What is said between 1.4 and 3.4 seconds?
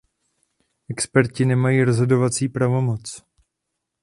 nemají rozhodovací pravomoc.